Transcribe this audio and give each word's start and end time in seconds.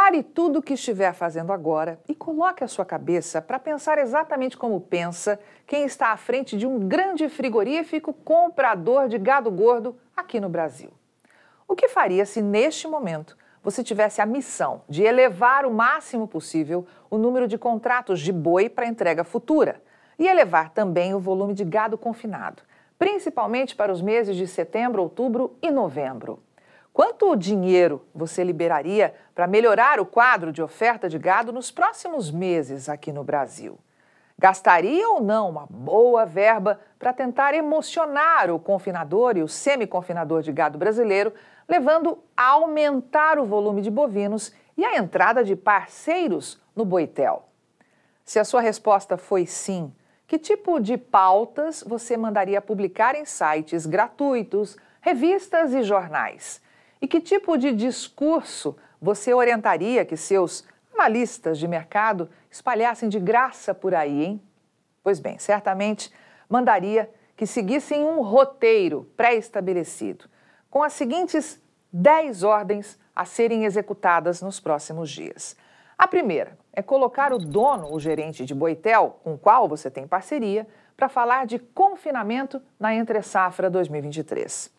Pare 0.00 0.22
tudo 0.22 0.60
o 0.60 0.62
que 0.62 0.74
estiver 0.74 1.12
fazendo 1.12 1.52
agora 1.52 1.98
e 2.08 2.14
coloque 2.14 2.62
a 2.62 2.68
sua 2.68 2.84
cabeça 2.84 3.42
para 3.42 3.58
pensar 3.58 3.98
exatamente 3.98 4.56
como 4.56 4.80
pensa 4.80 5.40
quem 5.66 5.84
está 5.84 6.12
à 6.12 6.16
frente 6.16 6.56
de 6.56 6.68
um 6.68 6.78
grande 6.78 7.28
frigorífico 7.28 8.12
comprador 8.12 9.08
de 9.08 9.18
gado 9.18 9.50
gordo 9.50 9.96
aqui 10.16 10.38
no 10.38 10.48
Brasil. 10.48 10.90
O 11.66 11.74
que 11.74 11.88
faria 11.88 12.24
se, 12.24 12.40
neste 12.40 12.86
momento, 12.86 13.36
você 13.60 13.82
tivesse 13.82 14.20
a 14.20 14.24
missão 14.24 14.82
de 14.88 15.02
elevar 15.02 15.66
o 15.66 15.70
máximo 15.72 16.28
possível 16.28 16.86
o 17.10 17.18
número 17.18 17.48
de 17.48 17.58
contratos 17.58 18.20
de 18.20 18.32
boi 18.32 18.68
para 18.68 18.86
entrega 18.86 19.24
futura 19.24 19.82
e 20.16 20.28
elevar 20.28 20.70
também 20.70 21.12
o 21.12 21.18
volume 21.18 21.54
de 21.54 21.64
gado 21.64 21.98
confinado, 21.98 22.62
principalmente 22.96 23.74
para 23.74 23.92
os 23.92 24.00
meses 24.00 24.36
de 24.36 24.46
setembro, 24.46 25.02
outubro 25.02 25.56
e 25.60 25.72
novembro? 25.72 26.40
Quanto 26.98 27.36
dinheiro 27.36 28.04
você 28.12 28.42
liberaria 28.42 29.14
para 29.32 29.46
melhorar 29.46 30.00
o 30.00 30.04
quadro 30.04 30.50
de 30.50 30.60
oferta 30.60 31.08
de 31.08 31.16
gado 31.16 31.52
nos 31.52 31.70
próximos 31.70 32.28
meses 32.28 32.88
aqui 32.88 33.12
no 33.12 33.22
Brasil? 33.22 33.78
Gastaria 34.36 35.08
ou 35.08 35.22
não 35.22 35.48
uma 35.48 35.64
boa 35.70 36.26
verba 36.26 36.80
para 36.98 37.12
tentar 37.12 37.54
emocionar 37.54 38.50
o 38.50 38.58
confinador 38.58 39.36
e 39.36 39.44
o 39.44 39.46
semi-confinador 39.46 40.42
de 40.42 40.50
gado 40.50 40.76
brasileiro, 40.76 41.32
levando 41.68 42.18
a 42.36 42.48
aumentar 42.48 43.38
o 43.38 43.44
volume 43.44 43.80
de 43.80 43.92
bovinos 43.92 44.52
e 44.76 44.84
a 44.84 44.96
entrada 44.96 45.44
de 45.44 45.54
parceiros 45.54 46.60
no 46.74 46.84
boitel? 46.84 47.44
Se 48.24 48.40
a 48.40 48.44
sua 48.44 48.60
resposta 48.60 49.16
foi 49.16 49.46
sim, 49.46 49.94
que 50.26 50.36
tipo 50.36 50.80
de 50.80 50.98
pautas 50.98 51.84
você 51.86 52.16
mandaria 52.16 52.60
publicar 52.60 53.14
em 53.14 53.24
sites 53.24 53.86
gratuitos, 53.86 54.76
revistas 55.00 55.72
e 55.72 55.84
jornais? 55.84 56.60
E 57.00 57.06
que 57.06 57.20
tipo 57.20 57.56
de 57.56 57.72
discurso 57.72 58.76
você 59.00 59.32
orientaria 59.32 60.04
que 60.04 60.16
seus 60.16 60.64
analistas 60.94 61.58
de 61.58 61.68
mercado 61.68 62.28
espalhassem 62.50 63.08
de 63.08 63.20
graça 63.20 63.72
por 63.74 63.94
aí, 63.94 64.24
hein? 64.24 64.42
Pois 65.02 65.20
bem, 65.20 65.38
certamente 65.38 66.12
mandaria 66.48 67.10
que 67.36 67.46
seguissem 67.46 68.04
um 68.04 68.20
roteiro 68.20 69.08
pré-estabelecido, 69.16 70.24
com 70.68 70.82
as 70.82 70.92
seguintes 70.92 71.62
10 71.92 72.42
ordens 72.42 72.98
a 73.14 73.24
serem 73.24 73.64
executadas 73.64 74.42
nos 74.42 74.58
próximos 74.58 75.10
dias. 75.10 75.56
A 75.96 76.06
primeira 76.06 76.58
é 76.72 76.82
colocar 76.82 77.32
o 77.32 77.38
dono, 77.38 77.92
o 77.92 77.98
gerente 77.98 78.44
de 78.44 78.54
Boitel, 78.54 79.20
com 79.22 79.34
o 79.34 79.38
qual 79.38 79.68
você 79.68 79.90
tem 79.90 80.06
parceria, 80.06 80.66
para 80.96 81.08
falar 81.08 81.46
de 81.46 81.58
confinamento 81.58 82.60
na 82.78 82.94
entre-safra 82.94 83.70
2023. 83.70 84.72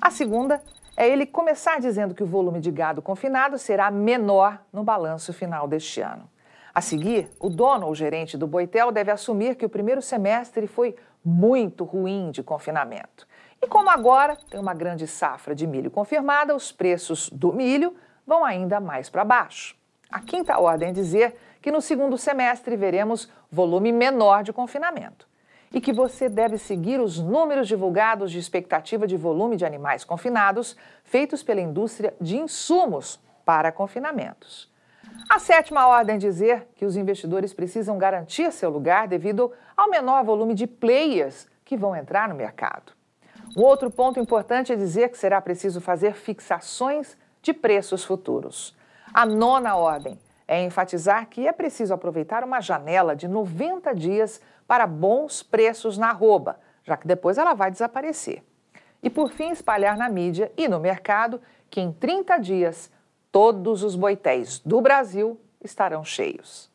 A 0.00 0.10
segunda 0.10 0.62
é 0.96 1.08
ele 1.08 1.26
começar 1.26 1.78
dizendo 1.78 2.14
que 2.14 2.22
o 2.22 2.26
volume 2.26 2.58
de 2.58 2.70
gado 2.70 3.02
confinado 3.02 3.58
será 3.58 3.90
menor 3.90 4.60
no 4.72 4.82
balanço 4.82 5.32
final 5.32 5.68
deste 5.68 6.00
ano. 6.00 6.28
A 6.74 6.80
seguir, 6.80 7.30
o 7.38 7.48
dono 7.48 7.86
ou 7.86 7.94
gerente 7.94 8.36
do 8.36 8.46
Boitel 8.46 8.90
deve 8.90 9.10
assumir 9.10 9.56
que 9.56 9.64
o 9.64 9.68
primeiro 9.68 10.00
semestre 10.00 10.66
foi 10.66 10.96
muito 11.24 11.84
ruim 11.84 12.30
de 12.30 12.42
confinamento. 12.42 13.26
E 13.60 13.66
como 13.66 13.90
agora 13.90 14.36
tem 14.50 14.60
uma 14.60 14.74
grande 14.74 15.06
safra 15.06 15.54
de 15.54 15.66
milho 15.66 15.90
confirmada, 15.90 16.54
os 16.54 16.72
preços 16.72 17.30
do 17.30 17.52
milho 17.52 17.94
vão 18.26 18.44
ainda 18.44 18.80
mais 18.80 19.08
para 19.08 19.24
baixo. 19.24 19.76
A 20.10 20.20
quinta 20.20 20.58
ordem 20.58 20.90
é 20.90 20.92
dizer 20.92 21.36
que 21.60 21.70
no 21.70 21.80
segundo 21.80 22.16
semestre 22.16 22.76
veremos 22.76 23.30
volume 23.50 23.92
menor 23.92 24.42
de 24.42 24.52
confinamento 24.52 25.26
e 25.72 25.80
que 25.80 25.92
você 25.92 26.28
deve 26.28 26.58
seguir 26.58 27.00
os 27.00 27.18
números 27.18 27.68
divulgados 27.68 28.30
de 28.30 28.38
expectativa 28.38 29.06
de 29.06 29.16
volume 29.16 29.56
de 29.56 29.64
animais 29.64 30.04
confinados 30.04 30.76
feitos 31.04 31.42
pela 31.42 31.60
indústria 31.60 32.14
de 32.20 32.36
insumos 32.36 33.20
para 33.44 33.72
confinamentos. 33.72 34.70
A 35.28 35.38
sétima 35.38 35.86
ordem 35.86 36.16
é 36.16 36.18
dizer 36.18 36.68
que 36.76 36.84
os 36.84 36.96
investidores 36.96 37.52
precisam 37.52 37.98
garantir 37.98 38.52
seu 38.52 38.70
lugar 38.70 39.08
devido 39.08 39.52
ao 39.76 39.90
menor 39.90 40.24
volume 40.24 40.54
de 40.54 40.66
players 40.66 41.48
que 41.64 41.76
vão 41.76 41.96
entrar 41.96 42.28
no 42.28 42.34
mercado. 42.34 42.92
Um 43.56 43.62
outro 43.62 43.90
ponto 43.90 44.20
importante 44.20 44.72
é 44.72 44.76
dizer 44.76 45.08
que 45.08 45.18
será 45.18 45.40
preciso 45.40 45.80
fazer 45.80 46.14
fixações 46.14 47.16
de 47.42 47.52
preços 47.52 48.04
futuros. 48.04 48.76
A 49.14 49.24
nona 49.24 49.76
ordem 49.76 50.18
é 50.46 50.62
enfatizar 50.62 51.26
que 51.28 51.46
é 51.46 51.52
preciso 51.52 51.92
aproveitar 51.92 52.44
uma 52.44 52.60
janela 52.60 53.16
de 53.16 53.26
90 53.26 53.94
dias 53.94 54.40
para 54.66 54.86
bons 54.86 55.42
preços 55.42 55.96
na 55.96 56.08
arroba, 56.08 56.58
já 56.82 56.96
que 56.96 57.06
depois 57.06 57.38
ela 57.38 57.54
vai 57.54 57.70
desaparecer. 57.70 58.42
E 59.02 59.10
por 59.10 59.30
fim, 59.30 59.50
espalhar 59.50 59.96
na 59.96 60.08
mídia 60.08 60.50
e 60.56 60.68
no 60.68 60.80
mercado 60.80 61.40
que 61.70 61.80
em 61.80 61.92
30 61.92 62.38
dias 62.38 62.90
todos 63.30 63.82
os 63.82 63.94
boitéis 63.94 64.58
do 64.60 64.80
Brasil 64.80 65.40
estarão 65.62 66.04
cheios. 66.04 66.70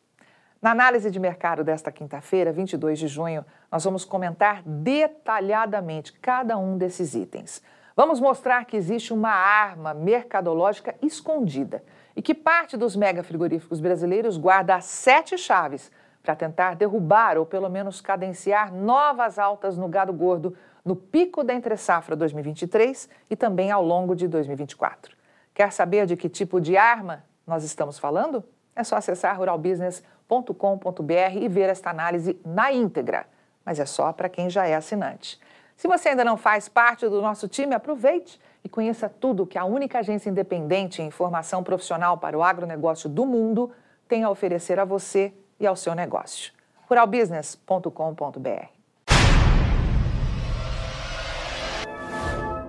Na 0.60 0.70
análise 0.70 1.10
de 1.10 1.18
mercado 1.18 1.64
desta 1.64 1.90
quinta-feira, 1.90 2.52
22 2.52 2.98
de 2.98 3.08
junho, 3.08 3.44
nós 3.70 3.82
vamos 3.82 4.04
comentar 4.04 4.62
detalhadamente 4.62 6.12
cada 6.12 6.56
um 6.56 6.78
desses 6.78 7.16
itens. 7.16 7.60
Vamos 7.96 8.20
mostrar 8.20 8.64
que 8.64 8.76
existe 8.76 9.12
uma 9.12 9.32
arma 9.32 9.92
mercadológica 9.92 10.94
escondida 11.02 11.82
e 12.14 12.22
que 12.22 12.32
parte 12.32 12.76
dos 12.76 12.94
mega 12.94 13.24
frigoríficos 13.24 13.80
brasileiros 13.80 14.36
guarda 14.36 14.76
as 14.76 14.84
sete 14.84 15.36
chaves 15.36 15.90
para 16.22 16.36
tentar 16.36 16.76
derrubar 16.76 17.36
ou 17.36 17.44
pelo 17.44 17.68
menos 17.68 18.00
cadenciar 18.00 18.72
novas 18.72 19.38
altas 19.38 19.76
no 19.76 19.88
gado 19.88 20.12
gordo 20.12 20.54
no 20.84 20.96
pico 20.96 21.44
da 21.44 21.54
entre-safra 21.54 22.16
2023 22.16 23.08
e 23.30 23.36
também 23.36 23.70
ao 23.70 23.84
longo 23.84 24.14
de 24.14 24.26
2024. 24.28 25.16
Quer 25.54 25.72
saber 25.72 26.06
de 26.06 26.16
que 26.16 26.28
tipo 26.28 26.60
de 26.60 26.76
arma 26.76 27.24
nós 27.46 27.64
estamos 27.64 27.98
falando? 27.98 28.44
É 28.74 28.82
só 28.82 28.96
acessar 28.96 29.36
ruralbusiness.com.br 29.36 31.36
e 31.40 31.48
ver 31.48 31.68
esta 31.68 31.90
análise 31.90 32.40
na 32.44 32.72
íntegra, 32.72 33.26
mas 33.64 33.78
é 33.78 33.86
só 33.86 34.12
para 34.12 34.28
quem 34.28 34.48
já 34.48 34.66
é 34.66 34.74
assinante. 34.74 35.38
Se 35.76 35.88
você 35.88 36.10
ainda 36.10 36.24
não 36.24 36.36
faz 36.36 36.68
parte 36.68 37.08
do 37.08 37.20
nosso 37.20 37.48
time, 37.48 37.74
aproveite 37.74 38.40
e 38.64 38.68
conheça 38.68 39.08
tudo 39.08 39.46
que 39.46 39.58
a 39.58 39.64
única 39.64 39.98
agência 39.98 40.30
independente 40.30 41.02
em 41.02 41.10
formação 41.10 41.62
profissional 41.62 42.16
para 42.18 42.38
o 42.38 42.42
agronegócio 42.42 43.08
do 43.08 43.26
mundo 43.26 43.70
tem 44.08 44.22
a 44.22 44.30
oferecer 44.30 44.78
a 44.78 44.84
você 44.84 45.32
e 45.62 45.66
ao 45.66 45.76
seu 45.76 45.94
negócio. 45.94 46.52
ruralbusiness.com.br 46.90 48.81